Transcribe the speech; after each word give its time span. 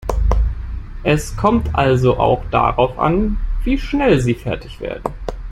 Es 1.03 1.37
kommt 1.37 1.75
also 1.75 2.17
auch 2.17 2.41
darauf 2.49 2.97
an, 2.97 3.37
wie 3.63 3.77
schnell 3.77 4.19
Sie 4.19 4.33
fertig 4.33 4.79
werden. 4.81 5.13